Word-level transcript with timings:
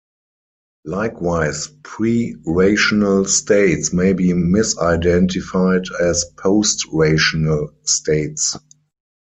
Likewise, 0.85 1.67
pre-rational 1.83 3.23
states 3.25 3.93
may 3.93 4.13
be 4.13 4.29
misidentified 4.29 5.83
as 6.01 6.25
post-rational 6.39 7.69
states. 7.83 8.57